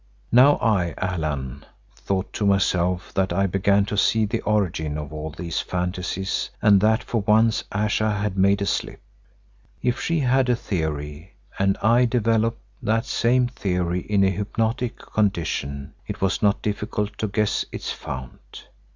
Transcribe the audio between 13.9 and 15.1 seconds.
in a hypnotic